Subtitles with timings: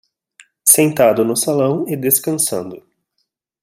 [0.63, 2.81] Sentado no salão e descansando